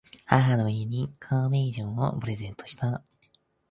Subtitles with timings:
[0.25, 3.03] 母の日にカーネーションをプレゼントした。